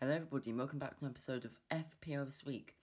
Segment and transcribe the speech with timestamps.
[0.00, 2.74] Hello everybody and welcome back to an episode of FPL this week.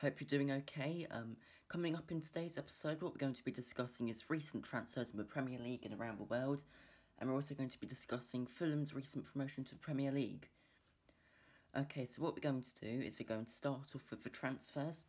[0.00, 1.06] Hope you're doing okay.
[1.08, 1.36] Um,
[1.68, 5.16] coming up in today's episode, what we're going to be discussing is recent transfers in
[5.16, 6.64] the Premier League and around the world,
[7.20, 10.48] and we're also going to be discussing Fulham's recent promotion to the Premier League.
[11.78, 14.28] Okay, so what we're going to do is we're going to start off with the
[14.28, 15.04] transfers.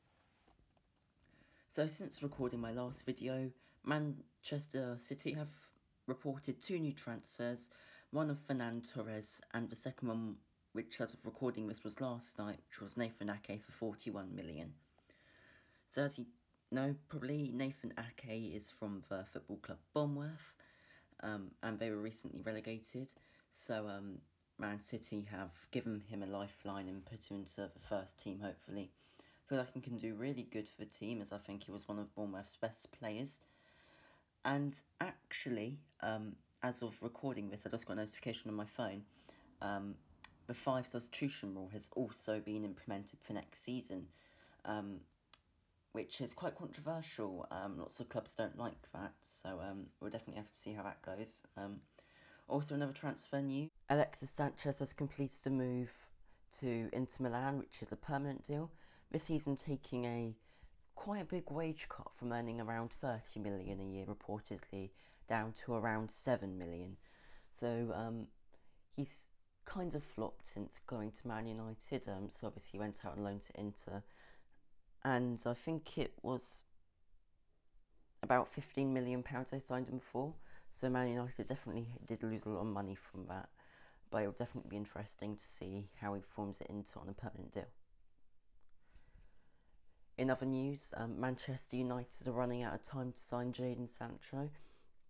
[1.70, 3.50] So since recording my last video,
[3.84, 5.50] Manchester City have
[6.06, 7.70] reported two new transfers,
[8.12, 10.36] one of Ferran Torres and the second one
[10.76, 14.74] which as of recording this was last night, which was Nathan Ake for 41 million.
[15.88, 16.26] So as you
[16.70, 20.54] know, probably Nathan Ake is from the football club Bournemouth,
[21.24, 23.08] um, and they were recently relegated.
[23.52, 24.18] So um,
[24.60, 28.42] Man City have given him a lifeline and put him into the first team.
[28.44, 31.64] Hopefully, I feel like he can do really good for the team, as I think
[31.64, 33.40] he was one of Bournemouth's best players.
[34.44, 39.04] And actually, um, as of recording this, I just got a notification on my phone.
[39.62, 39.96] Um,
[40.48, 44.08] the five substitution rule has also been implemented for next season,
[44.64, 45.02] um,
[45.92, 47.48] which is quite controversial.
[47.52, 50.84] Um, lots of clubs don't like that, so um, we'll definitely have to see how
[50.84, 51.42] that goes.
[51.58, 51.82] Um,
[52.48, 55.92] also, another transfer news Alexis Sanchez has completed a move
[56.60, 58.72] to Inter Milan, which is a permanent deal.
[59.12, 60.36] This season, taking a
[60.94, 64.92] quite a big wage cut from earning around 30 million a year, reportedly,
[65.28, 66.98] down to around 7 million.
[67.52, 68.28] So, um,
[68.96, 69.28] he's
[69.66, 72.08] kind of flopped since going to Man United.
[72.08, 74.04] Um, so obviously he went out on loan to Inter,
[75.04, 76.64] and I think it was
[78.24, 80.34] about fifteen million pounds they signed him for.
[80.72, 83.50] So Man United definitely did lose a lot of money from that,
[84.12, 87.52] but it'll definitely be interesting to see how he performs it into on a permanent
[87.52, 87.68] deal.
[90.18, 94.50] In other news, um, Manchester United are running out of time to sign Jadon Sancho.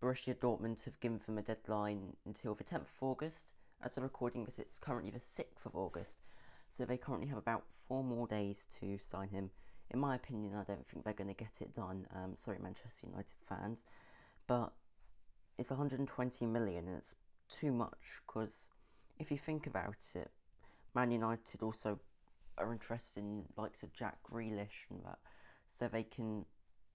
[0.01, 3.53] Borussia Dortmund have given them a deadline until the 10th of August,
[3.83, 6.19] as of recording this, it's currently the 6th of August,
[6.69, 9.51] so they currently have about four more days to sign him.
[9.91, 12.07] In my opinion, I don't think they're going to get it done.
[12.13, 13.85] Um, sorry, Manchester United fans,
[14.47, 14.73] but
[15.57, 17.16] it's 120 million and it's
[17.47, 18.69] too much because
[19.19, 20.31] if you think about it,
[20.94, 22.00] Man United also
[22.57, 25.19] are interested in likes of Jack Grealish and that,
[25.67, 26.45] so they can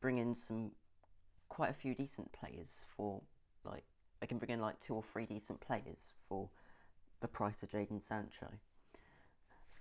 [0.00, 0.72] bring in some
[1.48, 3.22] quite a few decent players for
[3.64, 3.84] like
[4.20, 6.48] they can bring in like two or three decent players for
[7.20, 8.48] the price of Jadon Sancho.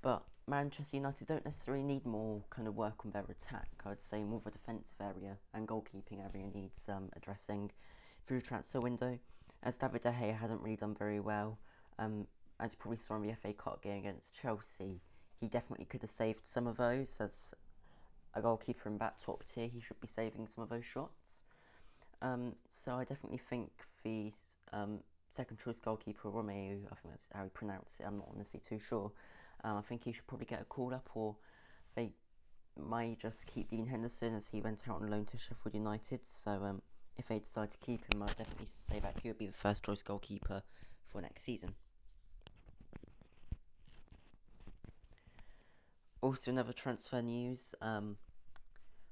[0.01, 3.69] But Manchester United don't necessarily need more kind of work on their attack.
[3.85, 7.72] I would say more of a defensive area and goalkeeping area needs um, addressing
[8.25, 9.19] through transfer window.
[9.61, 11.59] As David De Gea hasn't really done very well,
[11.97, 12.27] um,
[12.59, 15.01] as you probably saw in the FA Cup game against Chelsea,
[15.39, 17.19] he definitely could have saved some of those.
[17.19, 17.53] As
[18.33, 21.44] a goalkeeper in that top tier, he should be saving some of those shots.
[22.21, 23.71] Um, so I definitely think
[24.03, 24.31] the
[24.73, 28.06] um, second choice goalkeeper Romeo, I think that's how he pronounced it.
[28.06, 29.12] I'm not honestly too sure.
[29.63, 31.35] Um, I think he should probably get a call up, or
[31.95, 32.12] they
[32.78, 36.25] might just keep Dean Henderson as he went out on loan to Sheffield United.
[36.25, 36.81] So um,
[37.18, 39.85] if they decide to keep him, I'd definitely say that he would be the first
[39.85, 40.63] choice goalkeeper
[41.03, 41.75] for next season.
[46.22, 47.75] Also, another transfer news.
[47.81, 48.18] Um,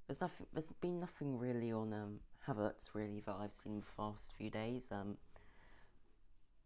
[0.07, 0.45] there's nothing.
[0.53, 4.89] There's been nothing really on um, Havertz really that I've seen the past few days.
[4.91, 5.17] Um,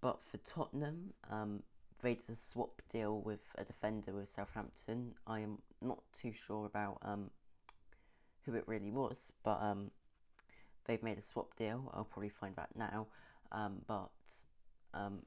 [0.01, 1.63] but for Tottenham, um,
[2.01, 5.13] they did a swap deal with a defender with Southampton.
[5.27, 7.29] I am not too sure about um,
[8.45, 9.91] who it really was, but um,
[10.85, 11.91] they've made a swap deal.
[11.93, 13.07] I'll probably find that now.
[13.51, 14.09] Um, but
[14.93, 15.19] um,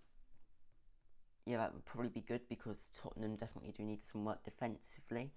[1.47, 5.33] yeah, that would probably be good because Tottenham definitely do need some work defensively.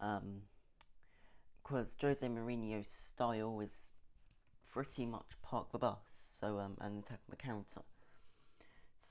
[0.00, 0.42] Um,
[1.62, 3.92] because Jose Mourinho's style is
[4.72, 7.82] pretty much park the bus, so um, and attack the counter.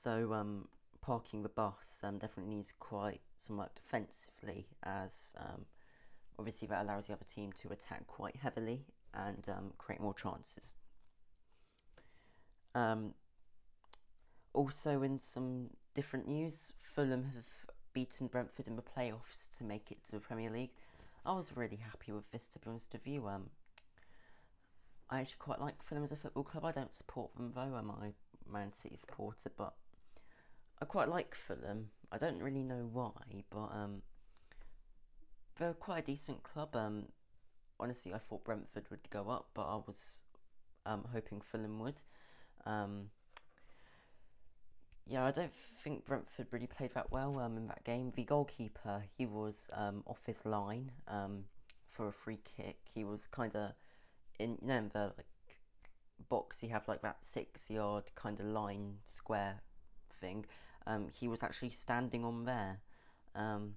[0.00, 0.68] So um,
[1.00, 5.64] parking the bus um, definitely needs quite some work defensively, as um,
[6.38, 10.74] obviously that allows the other team to attack quite heavily and um, create more chances.
[12.76, 13.14] Um,
[14.52, 17.48] also, in some different news, Fulham have
[17.92, 20.70] beaten Brentford in the playoffs to make it to the Premier League.
[21.26, 23.26] I was really happy with this, to be honest with you.
[23.26, 23.50] Um,
[25.10, 26.64] I actually quite like Fulham as a football club.
[26.64, 27.74] I don't support them though.
[27.74, 28.12] I'm a
[28.48, 29.74] Man City supporter, but
[30.80, 31.90] I quite like Fulham.
[32.10, 34.02] I don't really know why, but um,
[35.58, 36.74] they're quite a decent club.
[36.76, 37.06] Um,
[37.80, 40.24] honestly, I thought Brentford would go up, but I was
[40.86, 42.02] um, hoping Fulham would.
[42.64, 43.10] Um,
[45.06, 45.52] yeah, I don't
[45.82, 48.12] think Brentford really played that well um, in that game.
[48.14, 51.44] The goalkeeper, he was um, off his line um,
[51.88, 52.76] for a free kick.
[52.94, 53.72] He was kind of
[54.38, 55.26] in, you know, in the like
[56.28, 56.62] box.
[56.62, 59.62] You have like that six yard kind of line square
[60.20, 60.44] thing.
[60.86, 62.80] Um, he was actually standing on there.
[63.34, 63.74] Um,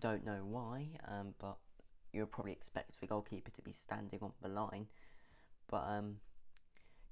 [0.00, 1.56] don't know why, um, but
[2.12, 4.86] you'll probably expect the goalkeeper to be standing on the line.
[5.68, 6.16] But um,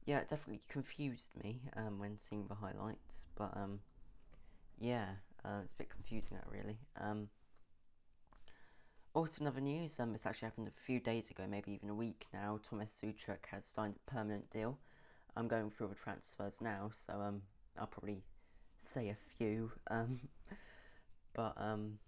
[0.04, 3.26] yeah, it definitely confused me um, when seeing the highlights.
[3.36, 3.80] But um,
[4.78, 5.06] yeah,
[5.44, 6.78] uh, it's a bit confusing, that really.
[7.00, 7.28] Um,
[9.14, 12.26] also, another news, um, this actually happened a few days ago, maybe even a week
[12.32, 12.58] now.
[12.62, 14.78] Thomas Soucek has signed a permanent deal.
[15.36, 17.42] I'm going through the transfers now, so um,
[17.78, 18.24] I'll probably
[18.84, 19.72] say a few.
[19.90, 20.20] Um,
[21.34, 21.98] but um,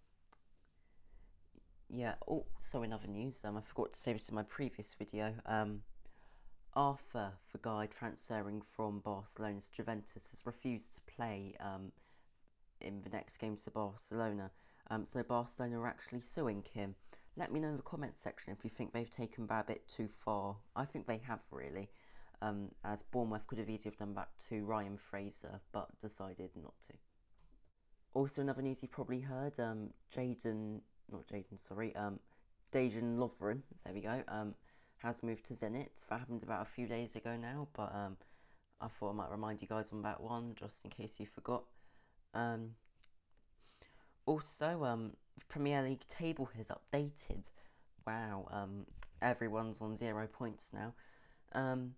[1.88, 2.14] yeah.
[2.26, 5.34] Also, in other news, um, I forgot to say this in my previous video.
[5.46, 5.82] Um,
[6.74, 11.92] Arthur, the guy transferring from Barcelona to Juventus, has refused to play um,
[12.80, 14.50] in the next game to Barcelona.
[14.90, 16.94] Um, so Barcelona are actually suing him.
[17.36, 19.88] Let me know in the comments section if you think they've taken that a bit
[19.88, 20.56] too far.
[20.74, 21.88] I think they have really,
[22.42, 26.74] um, as Bournemouth could have easily have done back to Ryan Fraser, but decided not
[26.88, 26.94] to.
[28.14, 30.80] Also, another news you've probably heard, um, Jaden,
[31.10, 32.18] not Jaden, sorry, um,
[32.72, 34.54] Dejan Lovren, there we go, um,
[34.98, 36.06] has moved to Zenit.
[36.08, 38.16] That happened about a few days ago now, but um,
[38.80, 41.64] I thought I might remind you guys on that one, just in case you forgot.
[42.34, 42.72] Um,
[44.24, 45.12] also, um,
[45.48, 47.50] Premier League table has updated.
[48.06, 48.86] Wow, um,
[49.22, 50.94] everyone's on zero points now.
[51.52, 51.92] Um,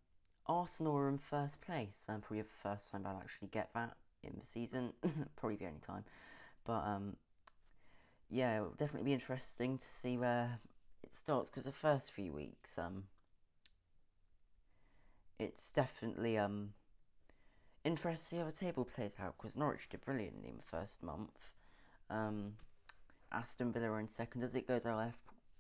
[0.49, 4.35] Arsenal are in first place, and probably the first time I'll actually get that in
[4.39, 4.93] the season.
[5.37, 6.05] probably the only time,
[6.65, 7.17] but um,
[8.31, 10.61] yeah, it'll definitely be interesting to see where
[11.03, 13.05] it starts because the first few weeks, um,
[15.39, 16.71] it's definitely um
[17.85, 21.03] interesting to see how the table plays out because Norwich did brilliantly in the first
[21.03, 21.53] month.
[22.11, 22.55] Um,
[23.31, 25.13] Aston Villa are in second as it goes al-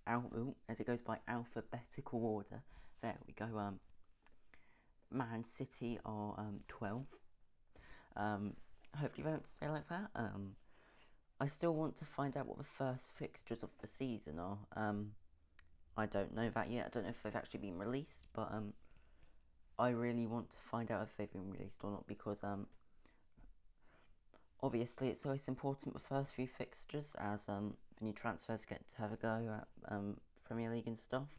[0.06, 2.62] al- as it goes by alphabetical order.
[3.02, 3.58] There we go.
[3.58, 3.81] Um,
[5.10, 7.20] Man City are um, 12th.
[8.16, 8.55] Um,
[8.96, 10.10] hopefully they won't stay like that.
[10.14, 10.52] Um,
[11.40, 14.58] I still want to find out what the first fixtures of the season are.
[14.76, 15.12] Um,
[15.96, 16.87] I don't know that yet.
[16.87, 18.72] I don't know if they've actually been released, but um,
[19.78, 22.66] I really want to find out if they've been released or not because um,
[24.62, 28.96] obviously it's always important the first few fixtures as um, the new transfers get to
[28.99, 31.38] have a go at um, Premier League and stuff.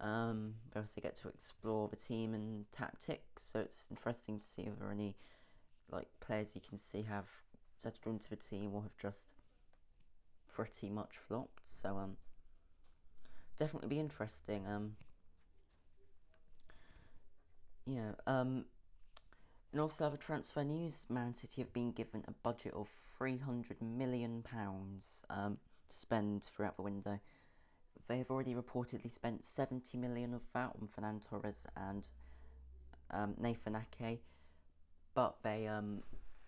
[0.00, 4.62] Um, they also get to explore the team and tactics, so it's interesting to see
[4.62, 5.16] if there are any
[5.90, 7.28] like players you can see have
[7.78, 9.34] settled into the team or have just
[10.52, 11.66] pretty much flopped.
[11.66, 12.16] So um,
[13.56, 14.66] definitely be interesting.
[14.66, 14.96] Um,
[17.84, 18.12] yeah.
[18.26, 18.66] Um,
[19.72, 23.82] and also other transfer news: Man City have been given a budget of three hundred
[23.82, 25.58] million pounds um,
[25.90, 27.20] to spend throughout the window.
[28.08, 32.08] They have already reportedly spent seventy million of that on Ferran Torres and
[33.10, 34.22] um, Nathan Ake,
[35.14, 36.02] but they um,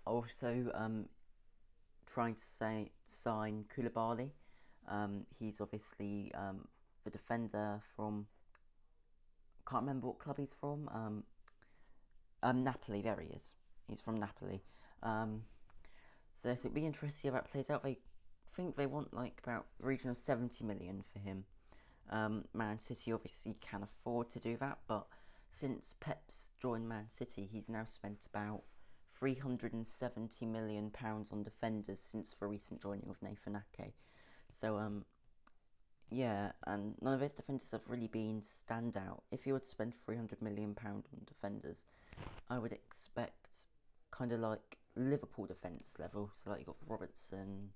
[0.07, 1.07] also um,
[2.07, 4.31] trying to say sign Koulibaly.
[4.89, 6.67] Um, he's obviously um,
[7.05, 8.27] the defender from.
[9.69, 10.89] Can't remember what club he's from.
[10.93, 11.25] Um,
[12.43, 13.55] um, Napoli, there he is.
[13.87, 14.62] He's from Napoli.
[15.03, 15.43] Um,
[16.35, 17.85] so it'll be interesting to see how that plays out.
[17.85, 17.99] They
[18.55, 21.44] think they want like about region of 70 million for him.
[22.08, 25.06] Um, Man City obviously can afford to do that, but
[25.50, 28.62] since Pep's joined Man City, he's now spent about
[29.19, 33.94] 370 million pounds on defenders since the recent joining of Nathan Ake.
[34.49, 35.04] So um,
[36.11, 39.21] yeah, and none of his defenders have really been standout.
[39.30, 41.85] If you were to spend 300 million pound on defenders,
[42.49, 43.66] I would expect
[44.11, 46.30] kind of like Liverpool defence level.
[46.35, 47.71] So like you got Robertson,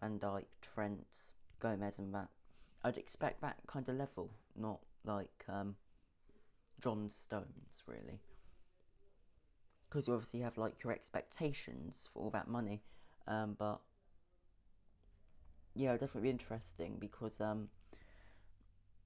[0.00, 2.28] Van Dijk, Trent, Gomez, and that.
[2.84, 5.76] I'd expect that kind of level, not like um,
[6.80, 8.20] John Stones really.
[9.88, 12.82] Because you obviously have like your expectations for all that money,
[13.26, 13.80] um, but
[15.74, 17.68] yeah, definitely be interesting because um,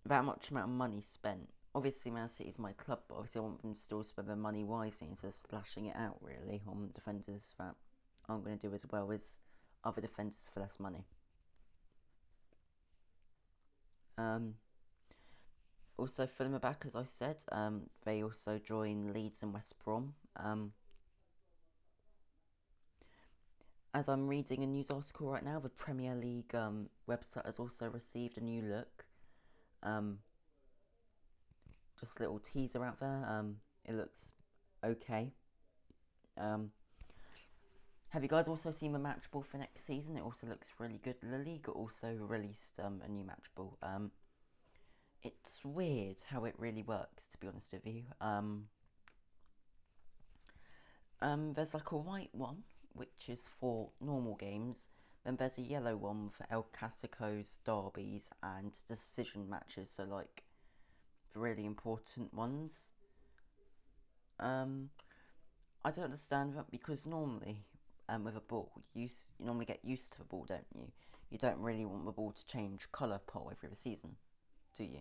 [0.05, 3.45] that much amount of money spent obviously Man City is my club, but obviously I
[3.45, 6.91] want them to still spend their money wisely instead of splashing it out really on
[6.95, 7.75] defenders that
[8.29, 9.39] aren't going to do as well as
[9.85, 11.05] other defenders for less money.
[14.19, 14.55] Um,
[15.97, 17.45] also, Fulham are back, as I said.
[17.51, 20.15] Um, they also join Leeds and West Brom.
[20.37, 20.73] Um,
[23.95, 27.89] as I'm reading a news article right now, the Premier League um, website has also
[27.89, 29.05] received a new look.
[29.83, 30.19] Um,
[32.01, 33.25] just a little teaser out there.
[33.29, 34.33] Um, it looks
[34.83, 35.33] okay.
[36.39, 36.71] Um,
[38.13, 40.19] have you guys also seen the match ball for next season?
[40.19, 41.17] It also looks really good.
[41.23, 43.79] La Liga also released um, a new match ball.
[43.83, 44.11] Um,
[45.23, 48.03] it's weird how it really works, to be honest with you.
[48.21, 48.65] Um,
[51.23, 54.89] um, there's like a white one, which is for normal games.
[55.25, 60.43] Then there's a yellow one for El Clasico's derbies and decision matches, so like
[61.33, 62.91] the really important ones.
[64.39, 64.91] Um,
[65.83, 67.65] I don't understand that because normally,
[68.09, 70.93] um, with a ball, you, you normally get used to the ball, don't you?
[71.31, 74.17] You don't really want the ball to change colour pole every season,
[74.77, 75.01] do you?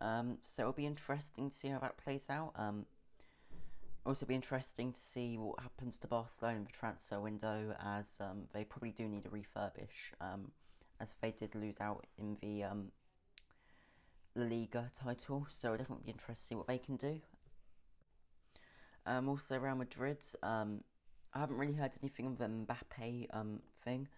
[0.00, 2.52] Um, so it'll be interesting to see how that plays out.
[2.56, 2.86] Um,
[4.04, 8.44] also be interesting to see what happens to Barcelona in the transfer window, as um,
[8.52, 10.52] they probably do need a refurbish, um,
[10.98, 12.92] as they did lose out in the um,
[14.34, 15.46] La Liga title.
[15.50, 17.20] So it'll definitely be interesting to see what they can do.
[19.06, 20.18] Um, also, Real Madrid.
[20.42, 20.84] Um,
[21.32, 24.08] I haven't really heard anything of the Mbappe um, thing.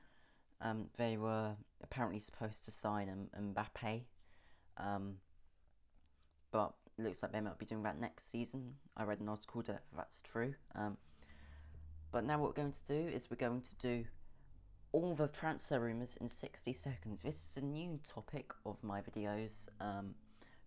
[0.60, 4.02] Um, they were apparently supposed to sign um, Mbappe.
[4.78, 5.16] Um,
[6.50, 8.74] but it looks like they might be doing that next season.
[8.96, 10.54] I read an article that that's true.
[10.74, 10.96] Um,
[12.10, 14.04] but now what we're going to do is we're going to do
[14.92, 17.22] all the transfer rumours in 60 seconds.
[17.22, 20.14] This is a new topic of my videos, um,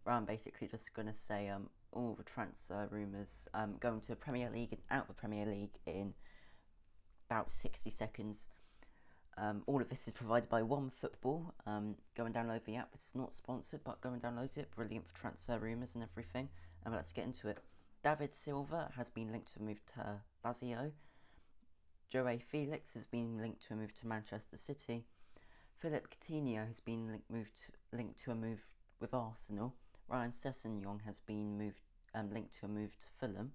[0.04, 4.10] where I'm basically just going to say um, all the transfer rumours um, going to
[4.10, 6.14] the Premier League and out the Premier League in
[7.30, 8.48] about 60 seconds.
[9.38, 11.54] Um, all of this is provided by One Football.
[11.66, 12.92] Um, go and download the app.
[12.92, 14.72] This is not sponsored, but go and download it.
[14.76, 16.50] Brilliant for transfer rumours and everything.
[16.86, 17.60] And let's get into it.
[18.04, 20.92] David Silva has been linked to a move to Lazio.
[22.10, 25.06] Joao Felix has been linked to a move to Manchester City.
[25.76, 27.62] Philippe Coutinho has been linked, moved
[27.92, 28.68] linked to a move
[29.00, 29.76] with Arsenal.
[30.08, 31.82] Ryan Sessegnon has been moved
[32.14, 33.52] um, linked to a move to Fulham.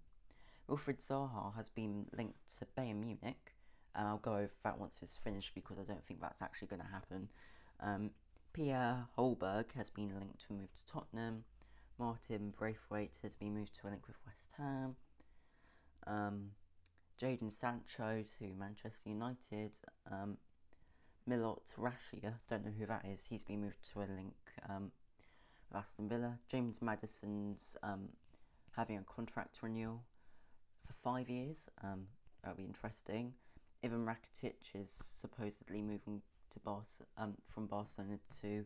[0.69, 3.55] Wilfried Zaha has been linked to Bayern Munich
[3.95, 6.83] and I'll go over that once it's finished because I don't think that's actually going
[6.83, 7.29] to happen.
[7.81, 8.11] Um,
[8.53, 11.45] Pierre Holberg has been linked to a move to Tottenham.
[11.99, 14.97] Martin Braithwaite has been moved to a link with West Ham.
[16.07, 16.51] Um,
[17.21, 19.73] Jadon Sancho to Manchester United.
[20.11, 20.39] Um,
[21.29, 24.35] Milot Rashica, don't know who that is, he's been moved to a link
[24.69, 24.91] um,
[25.71, 26.39] with Aston Villa.
[26.49, 28.11] James Maddison's um,
[28.77, 30.03] having a contract renewal
[30.87, 32.07] for five years, um,
[32.43, 33.35] that'll be interesting.
[33.85, 36.83] Ivan Rakitic is supposedly moving to Bar-
[37.17, 38.65] um, from Barcelona to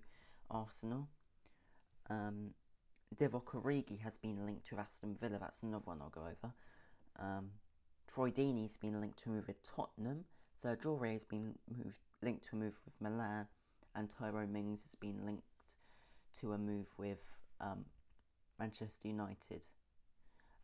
[0.50, 1.08] Arsenal.
[2.10, 2.50] Um,
[3.14, 5.38] Divock Origi has been linked to Aston Villa.
[5.38, 6.54] That's another one I'll go over.
[7.18, 7.50] Um,
[8.08, 10.24] Troy Deeney's been linked to a move with Tottenham.
[10.56, 13.46] Sergio has been moved, linked to a move with Milan,
[13.94, 15.44] and Tyrone Mings has been linked
[16.40, 17.86] to a move with um,
[18.58, 19.66] Manchester United.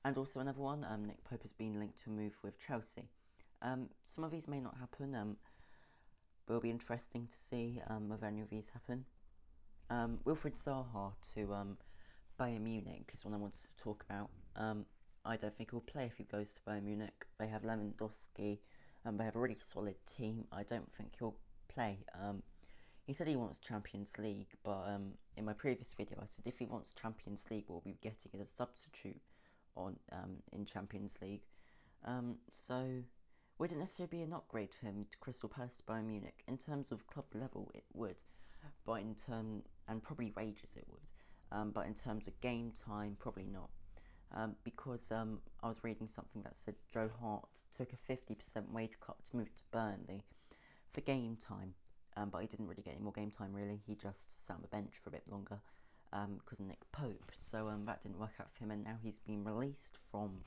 [0.04, 3.10] And also another one, um, Nick Pope has been linked to a move with Chelsea.
[3.62, 5.36] Um, some of these may not happen, um,
[6.46, 9.04] but it'll be interesting to see um, if any of these happen.
[9.90, 11.76] Um, Wilfried Zaha to um,
[12.38, 14.30] Bayern Munich is one I wanted to talk about.
[14.56, 14.86] Um,
[15.24, 17.26] I don't think he'll play if he goes to Bayern Munich.
[17.38, 18.60] They have Lewandowski,
[19.04, 20.44] and they have a really solid team.
[20.50, 21.36] I don't think he'll
[21.68, 21.98] play.
[22.18, 22.42] Um,
[23.11, 26.61] he said he wants Champions League, but um, in my previous video I said if
[26.61, 29.21] he wants Champions League, we'll be getting as a substitute
[29.76, 31.43] on um, in Champions League.
[32.05, 33.02] Um, so
[33.59, 36.45] wouldn't necessarily be an upgrade for him to Crystal Palace to Bayern Munich.
[36.47, 38.23] In terms of club level, it would,
[38.87, 41.11] but in term and probably wages, it would.
[41.50, 43.71] Um, but in terms of game time, probably not.
[44.33, 49.00] Um, because um, I was reading something that said Joe Hart took a 50% wage
[49.05, 50.23] cut to move to Burnley
[50.93, 51.75] for game time,
[52.17, 53.81] um, but he didn't really get any more game time, really.
[53.87, 55.61] He just sat on the bench for a bit longer
[56.11, 57.31] because um, of Nick Pope.
[57.33, 60.45] So um, that didn't work out for him, and now he's been released from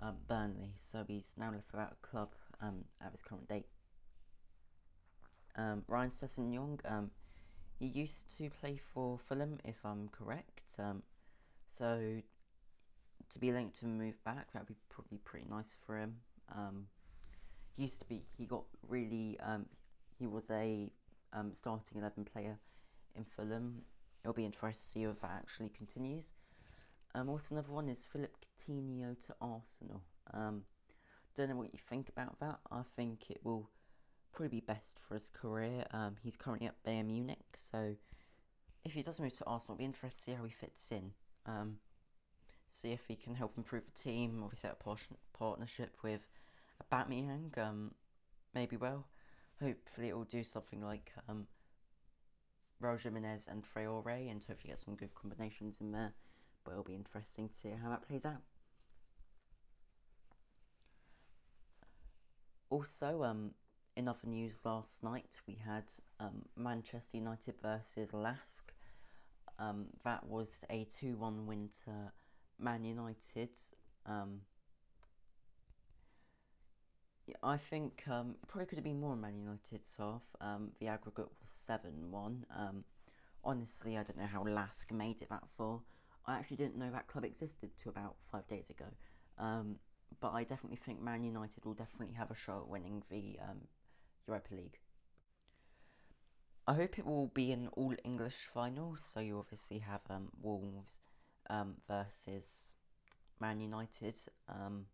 [0.00, 3.66] um, Burnley, so he's now left without a club um, at his current date.
[5.56, 7.10] Um, Ryan Sessegnon, um,
[7.78, 10.72] he used to play for Fulham, if I'm correct.
[10.78, 11.02] Um,
[11.68, 12.22] so
[13.30, 16.16] to be linked to move back, that'd be probably pretty nice for him.
[16.54, 16.86] Um,
[17.76, 19.66] he used to be, he got really, um,
[20.18, 20.90] he was a
[21.32, 22.58] um, starting 11 player
[23.14, 23.82] in Fulham.
[24.22, 26.32] It'll be interesting to see if that actually continues.
[27.14, 30.02] Um, also, another one is Philippe Coutinho to Arsenal.
[30.32, 30.62] Um,
[31.34, 32.58] don't know what you think about that.
[32.70, 33.70] I think it will
[34.32, 35.84] probably be best for his career.
[35.92, 37.96] Um, he's currently at Bayern Munich, so
[38.84, 41.12] if he does move to Arsenal, it'll be interesting to see how he fits in.
[41.46, 41.76] Um,
[42.68, 44.40] see if he can help improve the team.
[44.42, 44.96] Obviously, a
[45.36, 46.26] partnership with
[46.82, 47.92] Aubameyang, um,
[48.54, 49.06] maybe well.
[49.62, 51.46] Hopefully, it will do something like um,
[52.82, 56.14] Raul Jimenez and Traore, and hopefully get some good combinations in there
[56.64, 58.42] but it'll be interesting to see how that plays out.
[62.70, 63.52] Also, um,
[63.94, 65.84] in other news last night, we had
[66.18, 68.72] um, Manchester United versus Lask.
[69.58, 72.12] Um, that was a 2 1 win to
[72.58, 73.50] Man United.
[74.06, 74.40] Um,
[77.26, 80.22] Yeah, I think um, it probably could have been more Man United's half.
[80.40, 82.46] Um, the aggregate was 7 1.
[82.54, 82.84] Um,
[83.42, 85.80] honestly, I don't know how Lask made it that far.
[86.26, 88.86] I actually didn't know that club existed to about five days ago.
[89.38, 89.76] Um,
[90.20, 93.68] but I definitely think Man United will definitely have a shot at winning the um,
[94.26, 94.78] Europa League.
[96.66, 101.00] I hope it will be an all English final, so you obviously have um, Wolves
[101.50, 102.72] um, versus
[103.38, 104.16] Man United.
[104.48, 104.86] Um,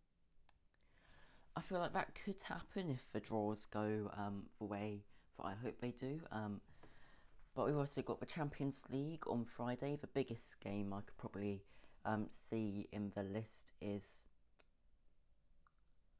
[1.55, 5.01] I feel like that could happen if the draws go um, the way
[5.37, 6.21] that I hope they do.
[6.31, 6.61] Um,
[7.55, 9.97] but we've also got the Champions League on Friday.
[9.99, 11.63] The biggest game I could probably
[12.05, 14.25] um, see in the list is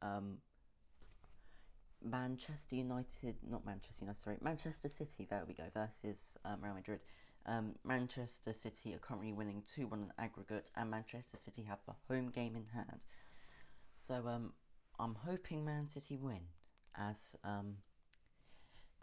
[0.01, 0.39] um,
[2.03, 7.03] Manchester United, not Manchester United, sorry, Manchester City, there we go, versus um, Real Madrid.
[7.45, 11.93] Um, Manchester City are currently winning 2 1 on aggregate, and Manchester City have the
[12.09, 13.05] home game in hand.
[13.95, 14.53] So um,
[15.01, 16.41] I'm hoping Man City win,
[16.95, 17.77] as um,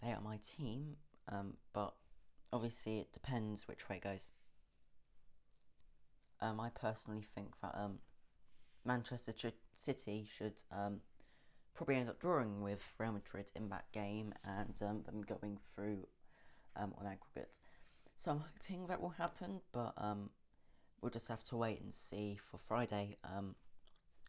[0.00, 0.97] they are my team,
[1.28, 1.95] um, but
[2.52, 4.31] obviously it depends which way it goes.
[6.40, 7.99] Um, I personally think that um,
[8.85, 9.33] Manchester
[9.75, 11.00] City should um,
[11.75, 16.07] probably end up drawing with Real Madrid in that game and um, them going through
[16.76, 17.59] um, on aggregate.
[18.17, 20.31] So I'm hoping that will happen, but um,
[21.00, 23.17] we'll just have to wait and see for Friday.
[23.25, 23.57] Um,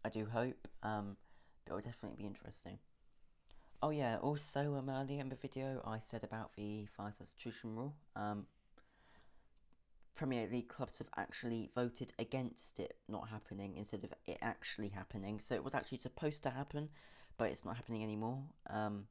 [0.03, 1.17] I do hope, um,
[1.69, 2.79] it will definitely be interesting.
[3.81, 7.95] Oh yeah, also um, earlier in the video I said about the fire substitution rule.
[8.15, 8.47] Um,
[10.15, 15.39] Premier League clubs have actually voted against it not happening instead of it actually happening.
[15.39, 16.89] So it was actually supposed to happen,
[17.37, 18.43] but it's not happening anymore.
[18.69, 19.05] Um,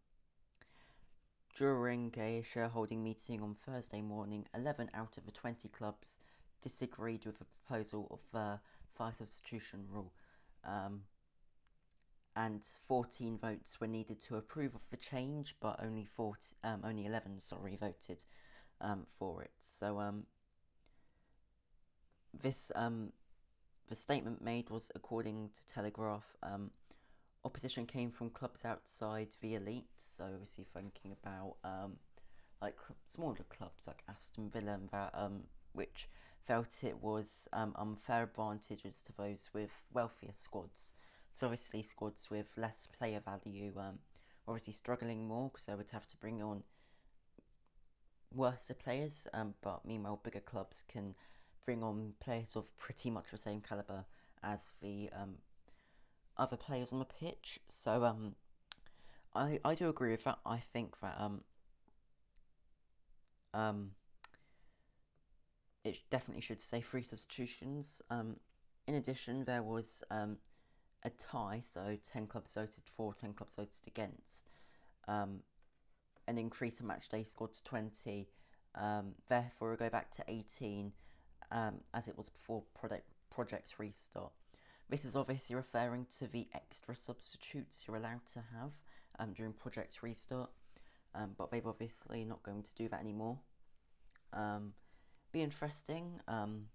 [1.57, 6.19] during a shareholding meeting on Thursday morning, 11 out of the 20 clubs
[6.61, 8.61] disagreed with the proposal of the
[8.95, 10.13] fire substitution rule.
[10.63, 11.05] Um,
[12.39, 17.05] and 14 votes were needed to approve of the change, but only 40, um, only
[17.05, 18.27] 11 sorry voted
[18.81, 19.51] um, for it.
[19.59, 20.27] So um,
[22.33, 23.13] this um,
[23.89, 26.37] the statement made was according to Telegraph.
[26.41, 26.71] Um,
[27.45, 31.97] opposition came from clubs outside the elite, so obviously thinking about um,
[32.63, 32.77] like
[33.09, 36.09] smaller clubs like Aston Villa and that, um, which
[36.47, 40.95] felt it was um, unfair advantages to those with wealthier squads.
[41.31, 43.99] So obviously squads with less player value, um,
[44.47, 46.63] obviously struggling more because they would have to bring on
[48.35, 49.27] worse players.
[49.33, 51.15] Um, but meanwhile, bigger clubs can
[51.65, 54.07] bring on players of pretty much the same caliber
[54.43, 55.37] as the um,
[56.37, 57.61] other players on the pitch.
[57.69, 58.35] So um,
[59.35, 60.39] I I do agree with that.
[60.47, 61.43] I think that um
[63.55, 63.91] um
[65.85, 68.03] it definitely should say three substitutions.
[68.11, 68.37] Um,
[68.87, 70.39] in addition, there was um
[71.05, 74.49] a tie, so ten clubs voted for, ten clubs voted against.
[75.07, 75.41] Um,
[76.27, 78.29] an increase in match day squad to twenty.
[78.75, 80.93] Um, therefore, go back to eighteen,
[81.51, 84.33] um, as it was before project project restart.
[84.91, 88.73] This is obviously referring to the extra substitutes you're allowed to have
[89.19, 90.51] um, during Project Restart,
[91.15, 93.41] um, but they've obviously not going to do that anymore.
[94.33, 94.73] Um,
[95.31, 96.21] be interesting.
[96.27, 96.69] Um,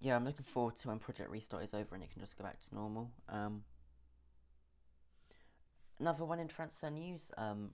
[0.00, 2.44] yeah, I'm looking forward to when Project Restart is over and it can just go
[2.44, 3.10] back to normal.
[3.28, 3.64] Um,
[5.98, 7.30] another one in transfer news.
[7.36, 7.70] Um,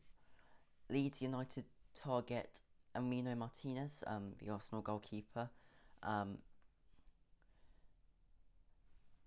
[0.91, 2.61] Leeds United target
[2.97, 5.51] Emiliano Martinez, um, the Arsenal goalkeeper.
[6.03, 6.39] Um,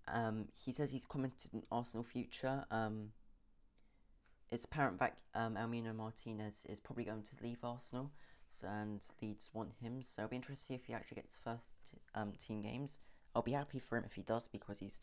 [0.06, 2.64] um, he says he's commented on Arsenal future.
[2.70, 3.10] Um,
[4.50, 8.10] it's apparent that um, Emiliano Martinez is probably going to leave Arsenal,
[8.66, 10.02] and Leeds want him.
[10.02, 11.74] So it'll be interesting if he actually gets first
[12.14, 12.98] um, team games.
[13.34, 15.00] I'll be happy for him if he does because he's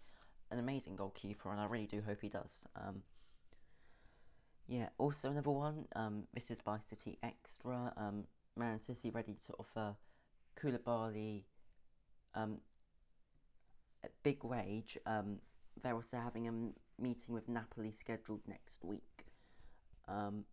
[0.52, 2.66] an amazing goalkeeper, and I really do hope he does.
[2.76, 3.04] Um,
[4.68, 4.90] yeah.
[4.98, 5.86] Also, another one.
[5.96, 7.94] Um, this is by City Extra.
[7.96, 9.96] Um, Man City ready to offer
[10.60, 11.44] Koulibaly
[12.36, 12.58] um,
[14.04, 14.98] a big wage.
[15.06, 15.40] Um,
[15.82, 19.26] they're also having a meeting with Napoli scheduled next week.
[20.08, 20.46] Um,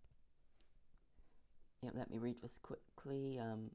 [1.85, 3.39] yeah, let me read this quickly.
[3.39, 3.71] Um,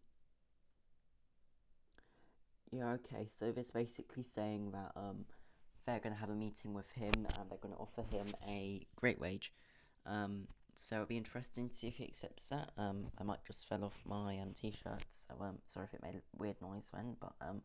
[2.72, 5.26] yeah, okay, so this basically saying that um,
[5.86, 8.86] they're going to have a meeting with him and they're going to offer him a
[8.96, 9.54] great wage.
[10.06, 12.72] Um, so it'll be interesting to see if he accepts that.
[12.78, 16.16] Um, I might just fell off my um, t-shirt, so um, sorry if it made
[16.16, 17.62] a weird noise then, but um,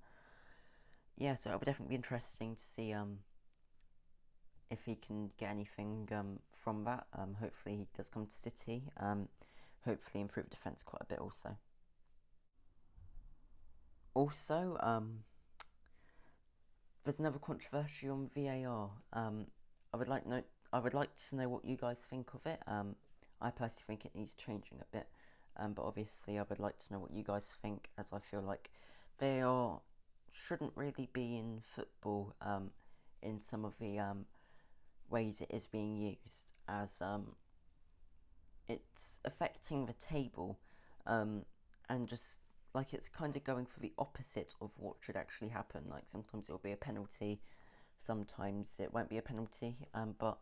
[1.17, 3.19] yeah, so it would definitely be interesting to see um
[4.71, 7.07] if he can get anything um from that.
[7.17, 8.85] Um, hopefully he does come to City.
[8.97, 9.29] Um,
[9.85, 11.57] hopefully improve defence quite a bit also.
[14.15, 15.25] Also, um,
[17.03, 18.91] there's another controversy on VAR.
[19.13, 19.47] Um,
[19.93, 20.47] I would like note.
[20.73, 22.61] I would like to know what you guys think of it.
[22.67, 22.97] Um,
[23.41, 25.07] I personally think it needs changing a bit,
[25.57, 28.41] um, but obviously I would like to know what you guys think, as I feel
[28.41, 28.71] like
[29.21, 29.81] are
[30.33, 32.71] shouldn't really be in football um,
[33.23, 34.27] in some of the um,
[35.09, 37.37] ways it is being used, as um,
[38.69, 40.59] it's affecting the table
[41.07, 41.45] um,
[41.89, 42.41] and just
[42.75, 45.85] like it's kind of going for the opposite of what should actually happen.
[45.89, 47.41] Like sometimes it'll be a penalty,
[47.99, 50.39] sometimes it won't be a penalty, um, but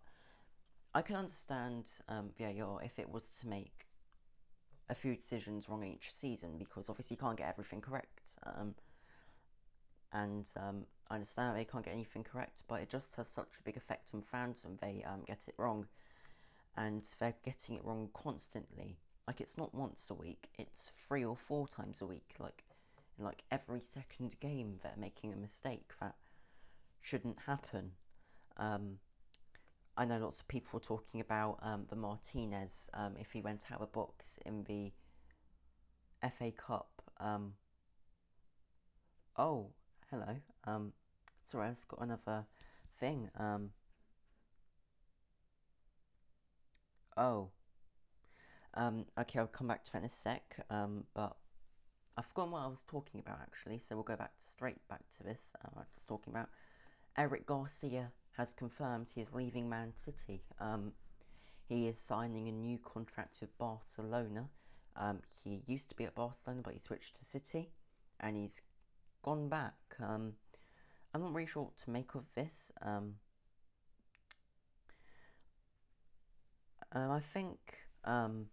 [0.94, 3.86] I can understand um, VAR if it was to make
[4.88, 8.38] a few decisions wrong each season because obviously you can't get everything correct.
[8.44, 8.74] Um,
[10.12, 13.62] and um, I understand they can't get anything correct, but it just has such a
[13.62, 15.86] big effect on fans when they um, get it wrong,
[16.76, 18.98] and they're getting it wrong constantly.
[19.26, 22.34] Like it's not once a week; it's three or four times a week.
[22.38, 22.64] Like
[23.18, 26.14] like every second game, they're making a mistake that
[27.00, 27.92] shouldn't happen.
[28.56, 28.98] Um,
[29.96, 33.66] I know lots of people are talking about um, the Martinez um, if he went
[33.70, 34.92] out of box in the
[36.30, 37.02] FA Cup.
[37.20, 37.54] Um,
[39.36, 39.70] oh,
[40.10, 40.36] hello.
[40.64, 40.92] Um,
[41.44, 42.46] sorry, I've got another
[42.96, 43.30] thing.
[43.38, 43.70] Um,
[47.16, 47.50] oh.
[48.74, 50.64] Um, okay, I'll come back to that in a sec.
[50.70, 51.36] Um, but
[52.16, 55.22] I've forgotten what I was talking about actually, so we'll go back straight back to
[55.22, 55.54] this.
[55.64, 56.48] Um, I was talking about
[57.16, 60.42] Eric Garcia has confirmed he is leaving Man City.
[60.58, 60.92] Um,
[61.68, 64.48] he is signing a new contract with Barcelona.
[64.96, 67.70] Um, he used to be at Barcelona, but he switched to City,
[68.20, 68.62] and he's
[69.22, 69.74] gone back.
[70.00, 70.34] Um,
[71.14, 72.72] I'm not really sure what to make of this.
[72.82, 73.16] Um,
[76.92, 77.58] um, I think
[78.04, 78.46] um,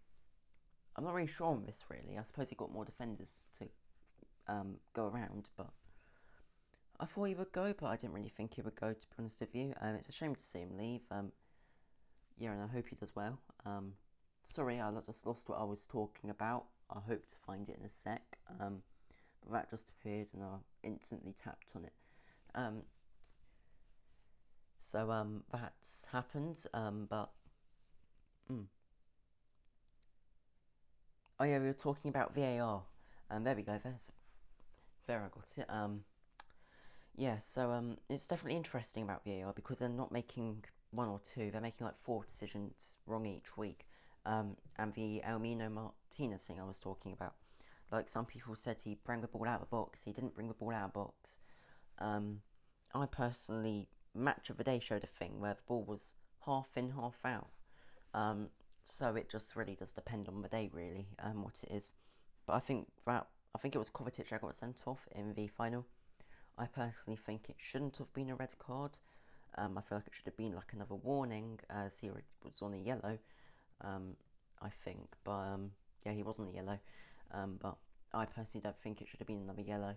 [0.95, 1.83] I'm not really sure on this.
[1.89, 3.67] Really, I suppose he got more defenders to
[4.47, 5.69] um, go around, but
[6.99, 8.93] I thought he would go, but I didn't really think he would go.
[8.93, 11.01] To be honest with you, um, it's a shame to see him leave.
[11.11, 11.31] Um,
[12.37, 13.39] yeah, and I hope he does well.
[13.65, 13.93] Um,
[14.43, 16.65] sorry, I just lost what I was talking about.
[16.89, 18.39] I hope to find it in a sec.
[18.59, 18.81] Um,
[19.41, 21.93] but that just appeared and I instantly tapped on it.
[22.55, 22.83] Um,
[24.79, 27.31] so um, that's happened, um, but
[28.51, 28.65] mm.
[31.39, 32.83] oh yeah, we were talking about VAR,
[33.29, 33.79] and um, there we go.
[33.81, 34.09] There's
[35.07, 35.65] there I got it.
[35.69, 36.01] Um,
[37.15, 41.51] yeah, so um, it's definitely interesting about VAR because they're not making one or two;
[41.51, 43.85] they're making like four decisions wrong each week.
[44.25, 47.33] Um, and the Emiliano Martinez thing I was talking about
[47.91, 50.03] like some people said, he bring the ball out of the box.
[50.03, 51.39] He didn't bring the ball out of the box.
[51.97, 52.41] Um,
[52.93, 56.13] I personally, match of the day showed a thing where the ball was
[56.45, 57.47] half in, half out.
[58.13, 58.49] Um,
[58.83, 61.93] so it just really does depend on the day, really, um, what it is.
[62.45, 65.47] But I think that I think it was Kovacic that got sent off in the
[65.47, 65.85] final.
[66.57, 68.99] I personally think it shouldn't have been a red card.
[69.57, 72.73] Um, I feel like it should have been like another warning, as he was on
[72.83, 73.17] yellow.
[73.81, 74.15] Um,
[74.61, 75.71] I think, but um,
[76.05, 76.79] yeah, he wasn't a yellow.
[77.31, 77.77] Um, but
[78.13, 79.95] I personally don't think it should have been another yellow.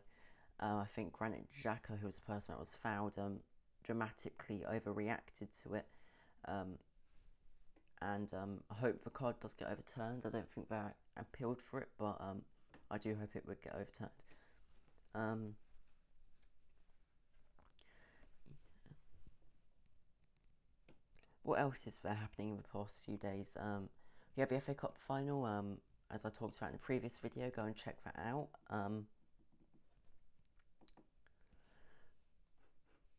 [0.60, 3.40] Uh, I think Granit Xhaka, who was the person that was fouled, um,
[3.82, 5.86] dramatically overreacted to it.
[8.02, 10.24] And um, I hope the card does get overturned.
[10.26, 10.76] I don't think they
[11.16, 12.42] appealed for it, but um,
[12.90, 14.10] I do hope it would get overturned.
[15.14, 15.54] Um,
[21.42, 23.56] what else is there happening in the past few days?
[23.60, 23.88] Um,
[24.36, 25.44] we have the FA Cup final.
[25.44, 25.78] Um,
[26.10, 28.48] as I talked about in the previous video, go and check that out.
[28.68, 29.06] Um,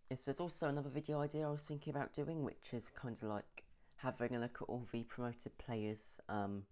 [0.10, 3.30] yes, there's also another video idea I was thinking about doing, which is kind of
[3.30, 3.63] like
[4.04, 6.64] having a look at all the promoted players um,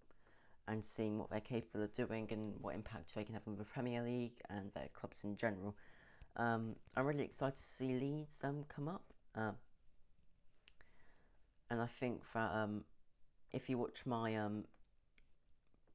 [0.68, 3.64] and seeing what they're capable of doing and what impact they can have on the
[3.64, 5.74] Premier League and their clubs in general.
[6.36, 9.04] Um, I'm really excited to see Leeds um, come up.
[9.34, 9.52] Uh,
[11.70, 12.84] and I think that um,
[13.52, 14.64] if you watch my um,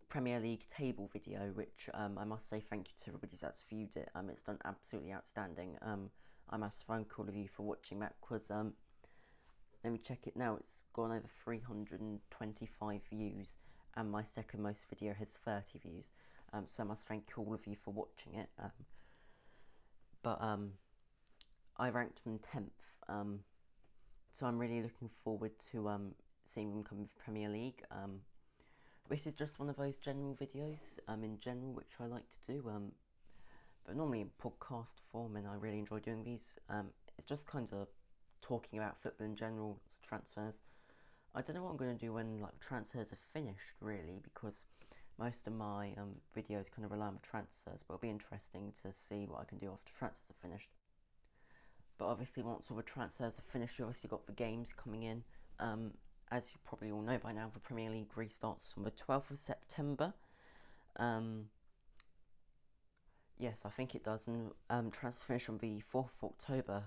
[0.09, 3.95] Premier League table video, which um, I must say thank you to everybody that's viewed
[3.95, 4.09] it.
[4.15, 5.77] Um, it's done absolutely outstanding.
[5.81, 6.09] Um,
[6.49, 8.73] I must thank all of you for watching that because um,
[9.87, 10.57] let me check it now.
[10.57, 13.57] It's gone over 325 views,
[13.95, 16.11] and my second most video has 30 views.
[16.51, 18.49] Um, so I must thank all of you for watching it.
[18.61, 18.71] Um,
[20.21, 20.71] but um,
[21.77, 22.97] I ranked them 10th.
[23.07, 23.39] Um,
[24.33, 27.81] so I'm really looking forward to um, seeing them come with Premier League.
[27.89, 28.19] Um,
[29.09, 32.61] this is just one of those general videos in general which I like to do
[33.85, 36.57] but normally in podcast form and I really enjoy doing these
[37.17, 37.87] it's just kind of
[38.41, 40.61] talking about football in general transfers
[41.35, 44.65] I don't know what I'm going to do when like transfers are finished really because
[45.19, 48.91] most of my um, videos kind of rely on transfers but it'll be interesting to
[48.91, 50.69] see what I can do after transfers are finished
[51.97, 55.23] but obviously once all the transfers are finished we obviously got the games coming in
[55.59, 55.93] Um,
[56.31, 59.37] as you probably all know by now, the Premier League restarts on the 12th of
[59.37, 60.13] September.
[60.97, 61.45] Um,
[63.37, 66.83] yes, I think it does, and um, transfer finish on the 4th of October.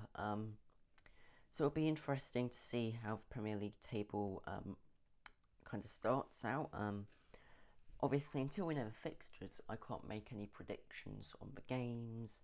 [1.50, 4.76] So it'll be interesting to see how the Premier League table um,
[5.64, 6.70] kind of starts out.
[6.72, 7.06] Um,
[8.00, 12.42] obviously, until we know the fixtures, I can't make any predictions on the games.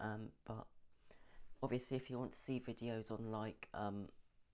[0.00, 0.66] Um, but
[1.62, 4.08] obviously, if you want to see videos on like, um,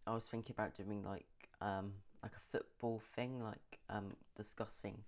[0.06, 5.04] I was thinking about doing like um, like a football thing, like um, discussing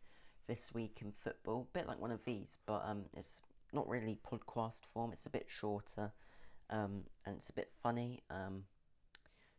[0.46, 4.16] this week in football, a bit like one of these, but um, it's not really
[4.26, 5.12] podcast form.
[5.12, 6.12] It's a bit shorter,
[6.70, 8.22] um, and it's a bit funny.
[8.30, 8.64] Um,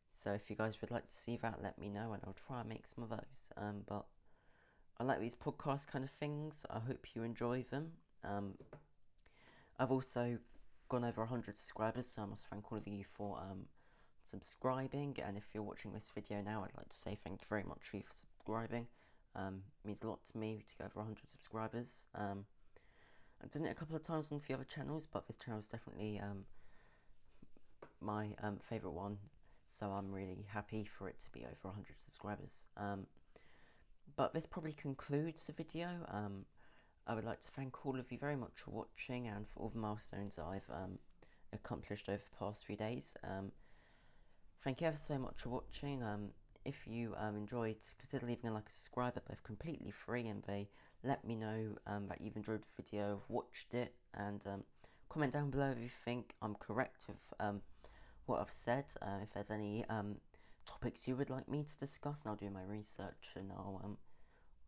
[0.10, 2.62] so if you guys would like to see that, let me know, and I'll try
[2.62, 3.52] and make some of those.
[3.56, 4.06] Um, but
[5.00, 6.66] I like these podcast kind of things.
[6.70, 7.94] I hope you enjoy them.
[8.24, 8.56] Um,
[9.80, 10.40] I've also
[10.90, 13.68] gone over 100 subscribers, so I must thank all of you for um,
[14.26, 15.18] subscribing.
[15.26, 17.82] And if you're watching this video now, I'd like to say thank you very much
[17.82, 18.88] for subscribing.
[19.36, 22.08] Um, it means a lot to me to go over 100 subscribers.
[22.16, 22.46] Um,
[23.42, 25.60] I've done it a couple of times on a few other channels, but this channel
[25.60, 26.46] is definitely um,
[28.02, 29.20] my um, favourite one.
[29.70, 32.68] So I'm really happy for it to be over 100 subscribers.
[32.76, 33.06] Um,
[34.16, 35.90] but this probably concludes the video.
[36.08, 36.46] Um,
[37.06, 39.70] I would like to thank all of you very much for watching and for all
[39.70, 40.98] the milestones I've um,
[41.54, 43.16] accomplished over the past few days.
[43.24, 43.52] Um,
[44.64, 46.02] thank you ever so much for watching.
[46.02, 46.30] Um,
[46.66, 49.14] if you um, enjoyed, consider leaving a like and subscribe.
[49.14, 50.70] They're both completely free and they
[51.04, 54.44] let me know um, that you've enjoyed the video, have watched it, and
[55.10, 57.62] comment down below if you think I'm correct with um,
[58.30, 58.86] what I've said.
[59.02, 60.18] Uh, if there's any um,
[60.66, 63.98] topics you would like me to discuss, and I'll do my research and I'll um,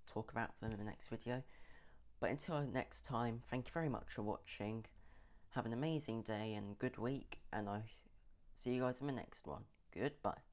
[0.06, 1.43] talk about them in the next video.
[2.19, 4.86] But until next time, thank you very much for watching.
[5.52, 7.82] Have an amazing day and good week, and I
[8.54, 9.63] see you guys in the next one.
[9.93, 10.50] Goodbye.